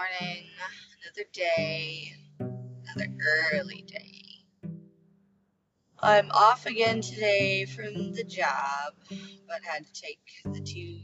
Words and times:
morning, 0.00 0.46
another 1.04 1.28
day, 1.30 2.14
another 2.38 3.12
early 3.52 3.84
day. 3.86 4.70
I'm 5.98 6.30
off 6.30 6.64
again 6.64 7.02
today 7.02 7.66
from 7.66 8.14
the 8.14 8.24
job, 8.24 8.94
but 9.46 9.62
had 9.62 9.84
to 9.84 9.92
take 9.92 10.20
the 10.46 10.60
two 10.60 11.00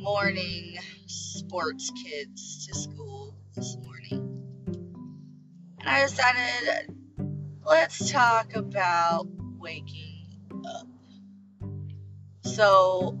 morning 0.00 0.76
sports 1.06 1.90
kids 2.04 2.68
to 2.68 2.74
school 2.78 3.34
this 3.56 3.76
morning. 3.82 4.44
And 5.80 5.88
I 5.88 6.02
decided, 6.02 6.96
let's 7.64 8.12
talk 8.12 8.54
about 8.54 9.26
waking 9.58 10.28
up. 10.68 10.86
So, 12.44 13.18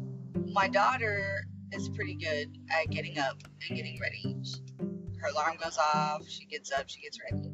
my 0.52 0.68
daughter 0.68 1.48
is 1.72 1.88
pretty 1.88 2.14
good 2.14 2.56
at 2.70 2.90
getting 2.90 3.18
up 3.18 3.36
and 3.68 3.76
getting 3.76 3.98
ready. 4.00 4.36
Her 5.20 5.28
alarm 5.28 5.56
goes 5.62 5.78
off, 5.78 6.28
she 6.28 6.44
gets 6.46 6.72
up, 6.72 6.88
she 6.88 7.00
gets 7.00 7.18
ready, 7.22 7.48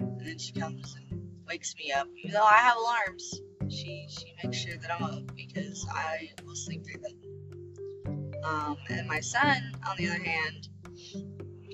and 0.00 0.26
then 0.26 0.38
she 0.38 0.52
comes 0.52 0.96
and 0.96 1.28
wakes 1.46 1.74
me 1.76 1.92
up. 1.92 2.06
Even 2.16 2.32
though 2.32 2.44
I 2.44 2.58
have 2.58 2.76
alarms, 2.76 3.40
she 3.68 4.06
she 4.10 4.34
makes 4.42 4.58
sure 4.58 4.76
that 4.76 4.90
I'm 4.92 5.02
up 5.02 5.34
because 5.34 5.86
I 5.90 6.30
will 6.44 6.54
sleep 6.54 6.84
through 6.84 7.02
them. 7.02 8.42
Um, 8.44 8.76
and 8.88 9.08
my 9.08 9.20
son, 9.20 9.72
on 9.88 9.96
the 9.96 10.08
other 10.08 10.22
hand, 10.22 10.68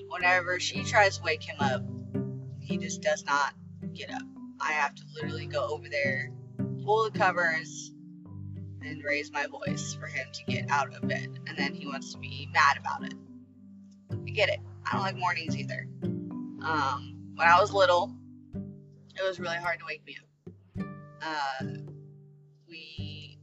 whenever 0.08 0.58
she 0.60 0.84
tries 0.84 1.18
to 1.18 1.24
wake 1.24 1.42
him 1.42 1.56
up, 1.60 1.82
he 2.60 2.78
just 2.78 3.02
does 3.02 3.24
not 3.24 3.54
get 3.92 4.10
up. 4.10 4.22
I 4.60 4.72
have 4.72 4.94
to 4.94 5.02
literally 5.14 5.46
go 5.46 5.66
over 5.68 5.88
there, 5.88 6.30
pull 6.84 7.10
the 7.10 7.18
covers, 7.18 7.83
and 8.94 9.04
raise 9.04 9.32
my 9.32 9.46
voice 9.46 9.94
for 9.94 10.06
him 10.06 10.26
to 10.32 10.44
get 10.44 10.70
out 10.70 10.94
of 10.94 11.06
bed. 11.08 11.28
And 11.48 11.58
then 11.58 11.74
he 11.74 11.86
wants 11.86 12.12
to 12.12 12.18
be 12.18 12.48
mad 12.52 12.78
about 12.78 13.04
it. 13.04 13.14
I 14.10 14.30
get 14.30 14.48
it. 14.48 14.60
I 14.86 14.92
don't 14.92 15.02
like 15.02 15.16
mornings 15.16 15.56
either. 15.56 15.88
Um, 16.02 17.32
when 17.34 17.48
I 17.48 17.60
was 17.60 17.72
little, 17.72 18.14
it 18.54 19.22
was 19.22 19.40
really 19.40 19.56
hard 19.56 19.80
to 19.80 19.84
wake 19.86 20.04
me 20.06 20.16
up. 20.20 20.86
Uh, 21.22 21.64
we 22.68 23.38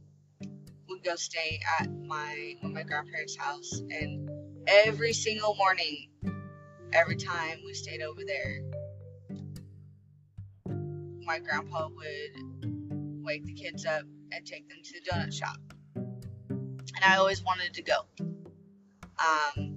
would 0.88 1.04
go 1.04 1.16
stay 1.16 1.60
at 1.80 1.90
my 2.06 2.54
my 2.62 2.82
grandparents' 2.82 3.36
house, 3.36 3.80
and 3.90 4.30
every 4.66 5.12
single 5.12 5.54
morning, 5.56 6.08
every 6.92 7.16
time 7.16 7.58
we 7.64 7.74
stayed 7.74 8.02
over 8.02 8.22
there, 8.24 8.60
my 11.24 11.38
grandpa 11.40 11.88
would 11.88 13.24
wake 13.24 13.44
the 13.44 13.54
kids 13.54 13.84
up 13.84 14.04
and 14.34 14.46
take 14.46 14.68
them 14.68 14.78
to 14.82 14.92
the 15.00 15.10
donut 15.10 15.32
shop. 15.32 15.56
And 15.94 17.04
I 17.04 17.16
always 17.16 17.42
wanted 17.42 17.74
to 17.74 17.82
go. 17.82 18.06
Um, 19.18 19.76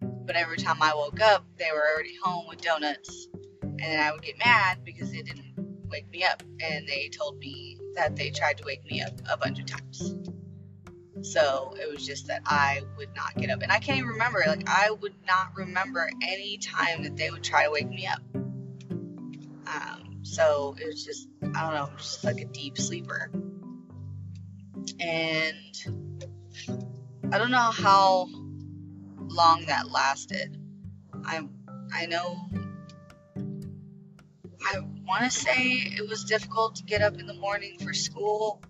but 0.00 0.36
every 0.36 0.56
time 0.56 0.78
I 0.80 0.94
woke 0.94 1.20
up, 1.20 1.44
they 1.58 1.70
were 1.72 1.84
already 1.94 2.16
home 2.22 2.46
with 2.48 2.60
donuts. 2.60 3.28
And 3.62 3.80
then 3.80 4.00
I 4.00 4.12
would 4.12 4.22
get 4.22 4.38
mad 4.38 4.84
because 4.84 5.12
they 5.12 5.22
didn't 5.22 5.54
wake 5.88 6.10
me 6.10 6.24
up. 6.24 6.42
And 6.62 6.88
they 6.88 7.08
told 7.08 7.38
me 7.38 7.78
that 7.94 8.16
they 8.16 8.30
tried 8.30 8.58
to 8.58 8.64
wake 8.64 8.84
me 8.84 9.02
up 9.02 9.12
a 9.30 9.36
bunch 9.36 9.58
of 9.58 9.66
times. 9.66 10.14
So 11.22 11.74
it 11.80 11.90
was 11.90 12.06
just 12.06 12.26
that 12.28 12.42
I 12.46 12.82
would 12.96 13.14
not 13.14 13.34
get 13.36 13.50
up. 13.50 13.62
And 13.62 13.72
I 13.72 13.78
can't 13.78 13.98
even 13.98 14.10
remember. 14.10 14.42
Like, 14.46 14.68
I 14.68 14.90
would 14.90 15.14
not 15.26 15.56
remember 15.56 16.08
any 16.22 16.58
time 16.58 17.02
that 17.02 17.16
they 17.16 17.30
would 17.30 17.42
try 17.42 17.64
to 17.64 17.70
wake 17.70 17.88
me 17.88 18.06
up. 18.06 18.20
Um, 19.66 20.20
so 20.22 20.76
it 20.80 20.86
was 20.86 21.04
just, 21.04 21.28
I 21.42 21.62
don't 21.62 21.74
know, 21.74 21.90
just 21.96 22.24
like 22.24 22.40
a 22.40 22.44
deep 22.44 22.78
sleeper 22.78 23.30
and 25.00 25.56
I 27.32 27.38
don't 27.38 27.50
know 27.50 27.70
how 27.70 28.28
long 29.18 29.64
that 29.66 29.90
lasted. 29.90 30.58
I 31.24 31.46
I 31.92 32.06
know 32.06 32.48
I 34.66 34.78
want 35.06 35.24
to 35.24 35.30
say 35.30 35.72
it 35.72 36.08
was 36.08 36.24
difficult 36.24 36.76
to 36.76 36.84
get 36.84 37.02
up 37.02 37.18
in 37.18 37.26
the 37.26 37.34
morning 37.34 37.78
for 37.78 37.92
school, 37.92 38.62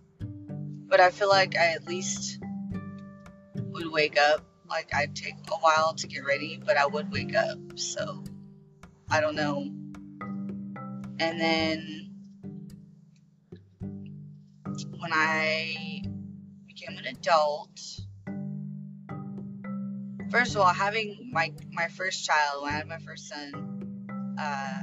but 0.88 1.00
I 1.00 1.10
feel 1.10 1.28
like 1.28 1.56
I 1.56 1.72
at 1.72 1.86
least 1.86 2.40
would 3.54 3.90
wake 3.90 4.18
up. 4.18 4.44
Like 4.68 4.94
I'd 4.94 5.14
take 5.14 5.34
a 5.52 5.56
while 5.56 5.94
to 5.94 6.06
get 6.06 6.24
ready, 6.24 6.60
but 6.64 6.76
I 6.76 6.86
would 6.86 7.12
wake 7.12 7.36
up. 7.36 7.58
So 7.76 8.24
I 9.10 9.20
don't 9.20 9.36
know. 9.36 9.70
And 11.20 11.40
then 11.40 12.10
when 14.98 15.12
I 15.12 15.93
became 16.74 16.98
an 16.98 17.06
adult, 17.06 17.80
first 20.30 20.54
of 20.54 20.60
all, 20.60 20.72
having 20.72 21.30
my 21.32 21.52
my 21.72 21.88
first 21.88 22.24
child, 22.24 22.62
when 22.62 22.72
I 22.72 22.76
had 22.76 22.88
my 22.88 22.98
first 22.98 23.28
son, 23.28 24.36
uh, 24.38 24.82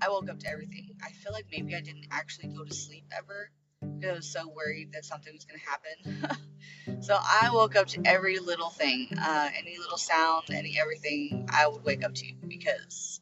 I 0.00 0.08
woke 0.08 0.30
up 0.30 0.38
to 0.40 0.48
everything. 0.48 0.90
I 1.02 1.10
feel 1.10 1.32
like 1.32 1.46
maybe 1.50 1.74
I 1.74 1.80
didn't 1.80 2.06
actually 2.10 2.48
go 2.48 2.64
to 2.64 2.74
sleep 2.74 3.04
ever 3.16 3.50
because 3.80 4.10
I 4.10 4.14
was 4.14 4.30
so 4.30 4.48
worried 4.48 4.92
that 4.92 5.04
something 5.04 5.32
was 5.32 5.44
gonna 5.44 5.58
happen. 5.66 7.02
so 7.02 7.18
I 7.20 7.50
woke 7.52 7.74
up 7.74 7.88
to 7.88 8.02
every 8.04 8.38
little 8.38 8.70
thing, 8.70 9.08
uh, 9.20 9.50
any 9.58 9.78
little 9.78 9.98
sound, 9.98 10.44
any 10.52 10.78
everything. 10.80 11.48
I 11.52 11.66
would 11.66 11.84
wake 11.84 12.04
up 12.04 12.14
to 12.14 12.32
because 12.46 13.20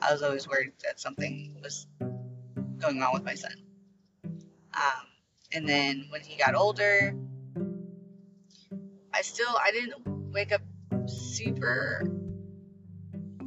I 0.00 0.12
was 0.12 0.22
always 0.22 0.48
worried 0.48 0.72
that 0.84 0.98
something 0.98 1.56
was 1.62 1.86
going 2.78 3.02
on 3.02 3.12
with 3.12 3.24
my 3.24 3.34
son. 3.34 3.52
Um, 4.74 5.06
and 5.52 5.68
then 5.68 6.06
when 6.10 6.20
he 6.20 6.36
got 6.36 6.54
older, 6.54 7.14
I 9.14 9.22
still 9.22 9.48
I 9.48 9.70
didn't 9.70 10.32
wake 10.32 10.50
up 10.52 10.62
super 11.06 12.02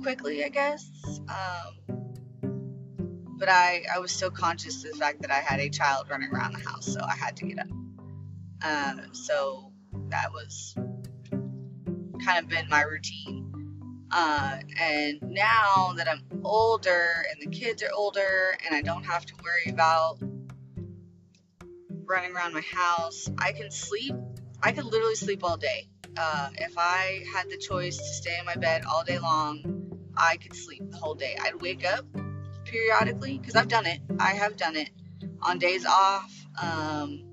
quickly, 0.01 0.45
I 0.45 0.49
guess. 0.49 0.89
Um, 1.27 1.97
but 3.37 3.49
I 3.49 3.83
I 3.93 3.99
was 3.99 4.11
still 4.11 4.31
conscious 4.31 4.85
of 4.85 4.93
the 4.93 4.97
fact 4.97 5.21
that 5.21 5.31
I 5.31 5.39
had 5.39 5.59
a 5.59 5.69
child 5.69 6.09
running 6.09 6.31
around 6.31 6.53
the 6.53 6.69
house, 6.69 6.85
so 6.85 7.01
I 7.03 7.15
had 7.15 7.35
to 7.37 7.45
get 7.45 7.59
up. 7.59 7.67
Um, 8.63 9.13
so 9.13 9.71
that 10.09 10.31
was 10.31 10.73
kind 12.23 12.43
of 12.43 12.47
been 12.47 12.69
my 12.69 12.81
routine. 12.81 13.43
Uh, 14.09 14.59
and 14.79 15.21
now 15.21 15.93
that 15.97 16.07
I'm 16.07 16.23
older 16.45 17.25
and 17.29 17.41
the 17.41 17.55
kids 17.55 17.83
are 17.83 17.91
older 17.93 18.57
and 18.65 18.73
I 18.73 18.81
don't 18.81 19.03
have 19.03 19.25
to 19.25 19.33
worry 19.43 19.69
about 19.69 20.19
running 22.05 22.33
around 22.33 22.53
my 22.53 22.61
house, 22.61 23.29
I 23.37 23.51
can 23.51 23.69
sleep 23.69 24.15
I 24.61 24.71
could 24.71 24.85
literally 24.85 25.15
sleep 25.15 25.43
all 25.43 25.57
day. 25.57 25.87
Uh, 26.17 26.49
if 26.55 26.73
I 26.77 27.23
had 27.33 27.49
the 27.49 27.57
choice 27.57 27.97
to 27.97 28.03
stay 28.03 28.37
in 28.39 28.45
my 28.45 28.55
bed 28.55 28.83
all 28.85 29.03
day 29.03 29.19
long, 29.19 29.99
I 30.15 30.37
could 30.37 30.55
sleep 30.55 30.89
the 30.89 30.97
whole 30.97 31.13
day. 31.13 31.37
I'd 31.39 31.61
wake 31.61 31.85
up 31.85 32.05
periodically 32.65 33.37
because 33.37 33.55
I've 33.55 33.67
done 33.67 33.85
it. 33.85 33.99
I 34.19 34.33
have 34.33 34.57
done 34.57 34.75
it 34.75 34.89
on 35.41 35.59
days 35.59 35.85
off. 35.85 36.33
Um, 36.61 37.23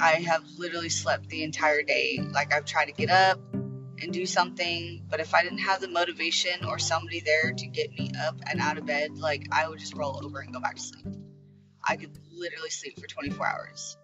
I 0.00 0.12
have 0.12 0.44
literally 0.56 0.88
slept 0.88 1.28
the 1.28 1.42
entire 1.42 1.82
day. 1.82 2.20
Like 2.20 2.54
I've 2.54 2.64
tried 2.64 2.86
to 2.86 2.92
get 2.92 3.10
up 3.10 3.40
and 3.52 4.12
do 4.12 4.26
something, 4.26 5.04
but 5.08 5.20
if 5.20 5.34
I 5.34 5.42
didn't 5.42 5.58
have 5.58 5.80
the 5.80 5.88
motivation 5.88 6.64
or 6.64 6.78
somebody 6.78 7.20
there 7.20 7.52
to 7.52 7.66
get 7.66 7.90
me 7.90 8.12
up 8.20 8.40
and 8.48 8.60
out 8.60 8.78
of 8.78 8.86
bed, 8.86 9.18
like 9.18 9.48
I 9.52 9.68
would 9.68 9.80
just 9.80 9.94
roll 9.94 10.24
over 10.24 10.38
and 10.38 10.52
go 10.52 10.60
back 10.60 10.76
to 10.76 10.82
sleep. 10.82 11.06
I 11.86 11.96
could 11.96 12.16
literally 12.32 12.70
sleep 12.70 12.98
for 12.98 13.06
24 13.06 13.46
hours. 13.46 13.96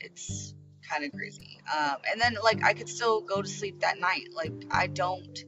It's 0.00 0.54
kind 0.88 1.04
of 1.04 1.12
crazy. 1.12 1.60
Um, 1.72 1.96
and 2.10 2.20
then 2.20 2.36
like 2.42 2.64
I 2.64 2.74
could 2.74 2.88
still 2.88 3.20
go 3.20 3.42
to 3.42 3.48
sleep 3.48 3.80
that 3.80 4.00
night. 4.00 4.28
Like 4.32 4.52
I 4.70 4.86
don't 4.86 5.38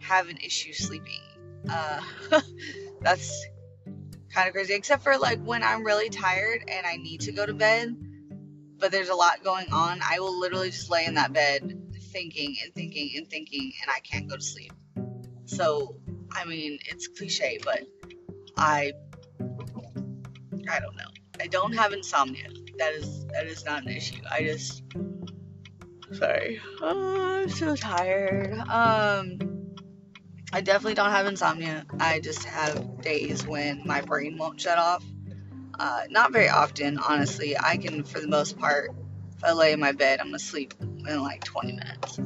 have 0.00 0.28
an 0.28 0.38
issue 0.38 0.72
sleeping. 0.72 1.20
Uh, 1.68 2.00
that's 3.00 3.46
kind 4.32 4.48
of 4.48 4.54
crazy. 4.54 4.74
Except 4.74 5.02
for 5.02 5.18
like 5.18 5.42
when 5.42 5.62
I'm 5.62 5.84
really 5.84 6.08
tired 6.08 6.64
and 6.68 6.86
I 6.86 6.96
need 6.96 7.22
to 7.22 7.32
go 7.32 7.44
to 7.44 7.54
bed, 7.54 7.94
but 8.78 8.90
there's 8.90 9.08
a 9.08 9.14
lot 9.14 9.44
going 9.44 9.72
on. 9.72 10.00
I 10.02 10.20
will 10.20 10.38
literally 10.38 10.70
just 10.70 10.90
lay 10.90 11.04
in 11.04 11.14
that 11.14 11.32
bed 11.32 11.78
thinking 12.12 12.56
and 12.62 12.74
thinking 12.74 13.12
and 13.16 13.28
thinking, 13.28 13.72
and 13.82 13.90
I 13.90 14.00
can't 14.00 14.28
go 14.28 14.36
to 14.36 14.42
sleep. 14.42 14.72
So 15.44 15.96
I 16.34 16.44
mean, 16.44 16.78
it's 16.86 17.08
cliche, 17.08 17.58
but 17.62 17.82
I 18.56 18.92
I 20.70 20.80
don't 20.80 20.96
know. 20.96 21.08
I 21.40 21.46
don't 21.46 21.72
have 21.72 21.92
insomnia 21.92 22.48
that 22.82 22.94
is 22.94 23.26
that 23.26 23.46
is 23.46 23.64
not 23.64 23.84
an 23.84 23.90
issue. 23.90 24.20
I 24.28 24.42
just 24.42 24.82
sorry. 26.12 26.60
Oh, 26.80 27.42
I'm 27.42 27.48
so 27.48 27.76
tired. 27.76 28.52
Um 28.68 29.38
I 30.52 30.60
definitely 30.60 30.94
don't 30.94 31.10
have 31.10 31.26
insomnia. 31.26 31.86
I 32.00 32.18
just 32.20 32.44
have 32.44 33.00
days 33.00 33.46
when 33.46 33.82
my 33.86 34.00
brain 34.00 34.36
won't 34.36 34.60
shut 34.60 34.78
off. 34.78 35.04
Uh, 35.78 36.02
not 36.10 36.32
very 36.32 36.50
often, 36.50 36.98
honestly. 36.98 37.56
I 37.58 37.78
can, 37.78 38.04
for 38.04 38.20
the 38.20 38.28
most 38.28 38.58
part, 38.58 38.90
if 39.38 39.42
I 39.42 39.52
lay 39.52 39.72
in 39.72 39.80
my 39.80 39.92
bed, 39.92 40.20
I'm 40.20 40.26
gonna 40.26 40.38
sleep 40.38 40.74
in 40.80 41.22
like 41.22 41.42
20 41.42 41.72
minutes. 41.72 42.20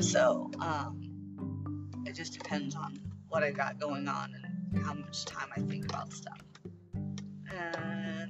So, 0.00 0.50
um, 0.58 1.92
it 2.04 2.16
just 2.16 2.32
depends 2.32 2.74
on 2.74 2.98
what 3.28 3.44
I 3.44 3.52
got 3.52 3.78
going 3.78 4.08
on 4.08 4.34
and 4.34 4.84
how 4.84 4.94
much 4.94 5.24
time 5.24 5.50
I 5.56 5.60
think 5.60 5.84
about 5.84 6.12
stuff 6.12 6.40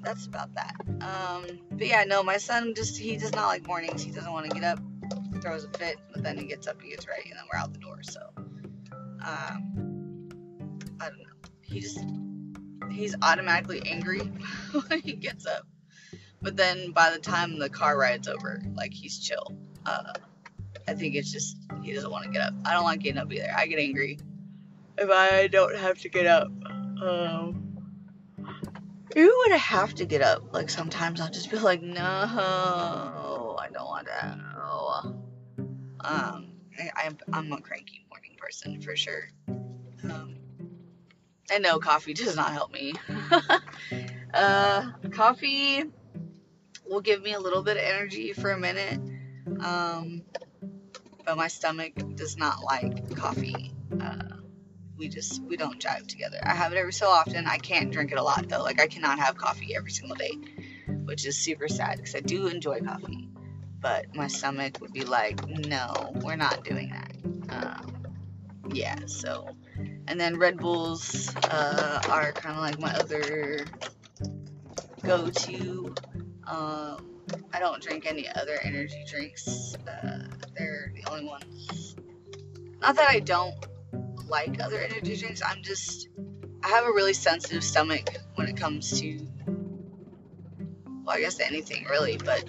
that's 0.03 0.27
about 0.27 0.55
that. 0.55 0.75
Um, 1.01 1.59
but 1.71 1.87
yeah, 1.87 2.05
no, 2.05 2.23
my 2.23 2.37
son 2.37 2.75
just 2.75 2.99
he 2.99 3.17
does 3.17 3.33
not 3.33 3.47
like 3.47 3.67
mornings. 3.67 4.03
He 4.03 4.11
doesn't 4.11 4.33
want 4.33 4.51
to 4.51 4.55
get 4.55 4.65
up. 4.65 4.79
throws 5.41 5.65
a 5.65 5.79
fit, 5.79 5.97
but 6.13 6.23
then 6.23 6.37
he 6.37 6.45
gets 6.45 6.67
up, 6.67 6.81
he 6.83 6.91
gets 6.91 7.07
ready, 7.07 7.31
and 7.31 7.39
then 7.39 7.45
we're 7.53 7.59
out 7.59 7.73
the 7.73 7.79
door. 7.79 8.01
So, 8.03 8.21
um, 9.25 10.29
I 11.01 11.09
don't 11.09 11.19
know. 11.19 11.25
He 11.63 11.81
just 11.81 12.01
he's 12.91 13.15
automatically 13.23 13.83
angry 13.87 14.21
when 14.89 15.01
he 15.01 15.13
gets 15.13 15.47
up, 15.47 15.67
but 16.43 16.57
then 16.57 16.93
by 16.93 17.11
the 17.11 17.19
time 17.19 17.59
the 17.59 17.69
car 17.69 17.97
ride's 17.99 18.29
over, 18.29 18.63
like 18.75 18.93
he's 18.93 19.19
chill. 19.19 19.57
Uh, 19.87 20.13
I 20.87 20.95
think 20.95 21.15
it's 21.15 21.31
just 21.31 21.57
he 21.83 21.93
doesn't 21.93 22.11
want 22.11 22.25
to 22.25 22.31
get 22.31 22.43
up. 22.43 22.55
I 22.65 22.73
don't 22.73 22.85
like 22.85 23.01
getting 23.01 23.19
up 23.19 23.33
either. 23.33 23.53
I 23.57 23.67
get 23.67 23.79
angry 23.79 24.19
if 24.97 25.11
I 25.11 25.47
don't 25.47 25.77
have 25.77 25.99
to 26.01 26.09
get 26.09 26.27
up. 26.27 26.49
Um, 27.01 27.68
even 29.19 29.35
when 29.45 29.53
I 29.53 29.59
have 29.59 29.95
to 29.97 30.07
get 30.07 30.23
up, 30.23 30.53
like 30.53 30.71
sometimes 30.71 31.21
I'll 31.21 31.31
just 31.31 31.51
be 31.51 31.59
like, 31.59 31.83
no, 31.83 32.01
I 32.01 33.69
don't 33.73 33.87
want 33.87 34.07
to. 34.07 34.39
Um, 36.01 36.53
I, 36.79 37.11
I'm 37.33 37.53
a 37.53 37.61
cranky 37.61 38.07
morning 38.09 38.37
person 38.39 38.81
for 38.81 38.95
sure. 38.97 39.31
Um, 40.05 40.37
and 41.53 41.63
no, 41.63 41.79
coffee 41.79 42.15
does 42.15 42.37
not 42.37 42.53
help 42.53 42.73
me. 42.73 42.95
uh, 44.35 44.91
coffee 45.11 45.85
will 46.89 47.01
give 47.01 47.23
me 47.23 47.33
a 47.33 47.41
little 47.41 47.63
bit 47.63 47.77
of 47.77 47.83
energy 47.83 48.33
for 48.33 48.53
a 48.53 48.59
minute. 48.59 49.01
Um, 49.61 50.23
but 51.25 51.37
my 51.37 51.49
stomach 51.49 51.93
does 52.15 52.37
not 52.37 52.63
like 52.63 53.17
coffee. 53.17 53.75
Uh, 54.01 54.38
we 54.99 55.09
just 55.09 55.43
we 55.43 55.57
don't 55.57 55.81
jive 55.81 56.07
together. 56.07 56.39
I 56.43 56.55
have 56.55 56.73
it 56.73 56.79
every 56.79 56.93
so 56.93 57.09
often. 57.09 57.47
I 57.47 57.59
can't 57.59 57.91
drink 57.91 58.13
it 58.13 58.19
a 58.19 58.23
lot 58.23 58.49
though. 58.49 58.63
Like 58.63 58.81
I 58.81 58.89
cannot 58.89 59.19
have 59.19 59.37
coffee 59.37 59.75
every 59.75 59.93
single 59.93 60.17
day, 60.17 60.33
which 61.05 61.25
is 61.25 61.39
super 61.39 61.69
sad 61.69 61.97
because 61.97 62.15
I 62.15 62.21
do 62.21 62.49
enjoy 62.49 62.81
coffee. 62.81 63.29
But 63.81 64.15
my 64.15 64.27
stomach 64.27 64.81
would 64.81 64.93
be 64.93 65.05
like, 65.05 65.47
no, 65.49 66.13
we're 66.23 66.37
not 66.37 66.65
doing 66.65 66.91
that. 66.91 67.13
Um, 67.55 68.07
yeah, 68.73 68.99
so 69.07 69.49
and 70.09 70.19
then 70.19 70.37
Red 70.39 70.59
Bulls 70.59 71.35
uh, 71.37 72.01
are 72.09 72.33
kind 72.33 72.57
of 72.57 72.63
like 72.63 72.81
my 72.81 72.93
other 72.95 73.67
go-to. 75.05 75.95
Um, 76.47 77.23
I 77.53 77.61
don't 77.61 77.81
drink 77.81 78.07
any 78.07 78.29
other 78.29 78.59
energy 78.65 79.05
drinks. 79.09 79.77
Uh, 79.87 80.27
they're 80.57 80.93
the 80.95 81.11
only 81.11 81.27
ones. 81.27 81.95
Not 82.81 82.97
that 82.97 83.09
I 83.09 83.21
don't 83.21 83.55
like 84.29 84.63
other 84.63 84.79
energy 84.79 85.17
drinks. 85.17 85.43
I'm 85.45 85.63
just 85.63 86.09
I 86.63 86.69
have 86.69 86.85
a 86.85 86.93
really 86.93 87.15
sensitive 87.15 87.65
stomach 87.65 88.17
when 88.35 88.49
it 88.49 88.57
comes 88.57 89.01
to 89.01 89.27
well, 91.09 91.17
I 91.17 91.21
guess 91.21 91.41
anything 91.41 91.87
really, 91.89 92.19
but 92.19 92.45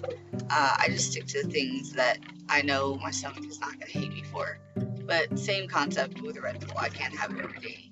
uh, 0.50 0.76
I 0.78 0.88
just 0.90 1.12
stick 1.12 1.28
to 1.28 1.44
things 1.44 1.94
that 1.94 2.18
I 2.50 2.62
know 2.62 2.96
my 2.96 3.12
stomach 3.12 3.46
is 3.46 3.60
not 3.62 3.80
gonna 3.80 3.90
hate 3.90 4.12
me 4.12 4.24
for. 4.24 4.60
But 4.76 5.40
same 5.40 5.70
concept 5.70 6.22
with 6.22 6.38
a 6.38 6.42
Red 6.42 6.60
Bull. 6.68 6.78
I 6.78 6.90
can't 6.90 7.16
have 7.18 7.32
it 7.32 7.40
every 7.40 7.60
day. 7.60 7.92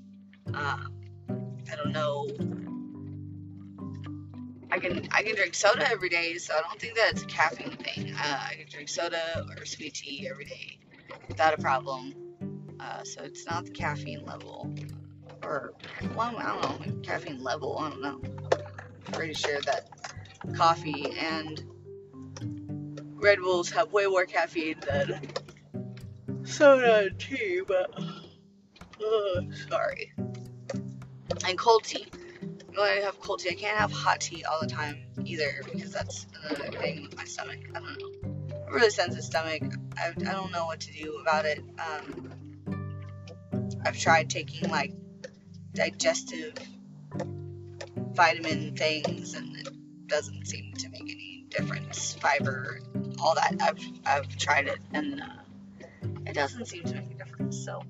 Uh, 0.54 0.78
I 1.72 1.76
don't 1.76 1.92
know. 1.94 2.28
I 4.70 4.80
can 4.80 5.08
I 5.12 5.24
can 5.24 5.36
drink 5.36 5.56
soda 5.56 5.90
every 5.90 6.10
day, 6.10 6.38
so 6.38 6.54
I 6.54 6.62
don't 6.62 6.80
think 6.80 6.96
that 6.96 7.12
it's 7.12 7.24
a 7.24 7.28
caffeine 7.28 7.78
thing. 7.78 8.14
Uh, 8.14 8.40
I 8.50 8.56
can 8.56 8.68
drink 8.70 8.90
soda 8.90 9.46
or 9.58 9.66
sweet 9.66 9.94
tea 9.94 10.28
every 10.30 10.46
day 10.46 10.80
without 11.30 11.58
a 11.58 11.62
problem. 11.62 12.27
Uh, 12.80 13.04
so 13.04 13.22
it's 13.24 13.46
not 13.46 13.66
the 13.66 13.72
caffeine 13.72 14.24
level. 14.26 14.74
Or, 15.44 15.74
well, 16.16 16.36
I 16.38 16.44
don't 16.44 16.88
know, 16.88 17.02
caffeine 17.04 17.44
level, 17.44 17.78
I 17.80 17.90
don't 17.90 18.02
know. 18.02 18.22
I'm 19.08 19.14
pretty 19.14 19.34
sure 19.34 19.60
that 19.62 19.88
coffee 20.56 21.14
and 21.18 21.64
Red 23.16 23.40
Bulls 23.40 23.70
have 23.72 23.92
way 23.92 24.06
more 24.06 24.26
caffeine 24.26 24.80
than 24.82 25.22
soda 26.44 27.08
and 27.08 27.20
tea, 27.20 27.62
but, 27.68 28.00
uh, 29.04 29.42
sorry. 29.70 30.14
And 31.46 31.58
cold 31.58 31.84
tea. 31.84 32.08
I 32.80 33.02
have 33.04 33.20
cold 33.20 33.40
tea, 33.40 33.50
I 33.50 33.56
can't 33.56 33.78
have 33.78 33.92
hot 33.92 34.22
tea 34.22 34.44
all 34.44 34.60
the 34.62 34.68
time 34.68 35.04
either 35.26 35.62
because 35.66 35.92
that's 35.92 36.28
another 36.44 36.78
thing 36.78 37.04
with 37.04 37.18
my 37.18 37.26
stomach. 37.26 37.60
I 37.76 37.80
don't 37.80 38.00
know. 38.00 38.60
A 38.68 38.72
really 38.72 38.90
sensitive 38.90 39.24
stomach. 39.24 39.64
I, 39.98 40.10
I 40.10 40.34
don't 40.34 40.52
know 40.52 40.66
what 40.66 40.80
to 40.82 40.94
do 40.94 41.18
about 41.22 41.46
it. 41.46 41.64
Um, 41.80 42.34
I've 43.88 43.98
tried 43.98 44.30
taking 44.30 44.70
like 44.70 44.92
digestive 45.74 46.56
vitamin 48.12 48.76
things 48.76 49.34
and 49.34 49.56
it 49.56 49.70
doesn't 50.08 50.46
seem 50.46 50.74
to 50.74 50.90
make 50.90 51.04
any 51.04 51.46
difference. 51.48 52.16
Fiber, 52.16 52.82
all 53.22 53.34
that. 53.36 53.56
I've 53.62 53.80
I've 54.06 54.38
tried 54.38 54.68
it 54.68 54.80
and 54.92 55.22
uh, 55.22 56.08
it 56.26 56.34
doesn't 56.34 56.66
seem 56.66 56.84
to 56.84 56.96
make 56.96 57.12
a 57.12 57.24
difference. 57.24 57.64
So 57.64 57.82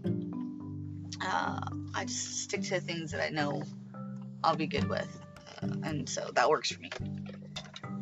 uh, 1.26 1.62
I 1.96 2.06
just 2.06 2.44
stick 2.44 2.62
to 2.66 2.80
things 2.80 3.10
that 3.10 3.22
I 3.22 3.30
know 3.30 3.64
I'll 4.44 4.56
be 4.56 4.68
good 4.68 4.88
with, 4.88 5.20
uh, 5.64 5.68
and 5.82 6.08
so 6.08 6.30
that 6.36 6.48
works 6.48 6.72
for 6.72 6.80
me. 6.80 6.92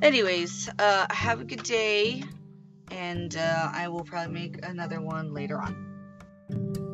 Anyways, 0.02 0.70
uh, 0.78 1.06
have 1.10 1.40
a 1.40 1.46
good 1.46 1.64
day, 1.64 2.26
and 2.92 3.38
uh, 3.38 3.70
I 3.72 3.88
will 3.88 4.04
probably 4.04 4.34
make 4.34 4.66
another 4.66 5.00
one 5.00 5.34
later 5.34 5.62
on. 5.62 6.85